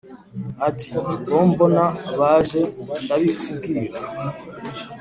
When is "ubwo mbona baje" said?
1.11-2.61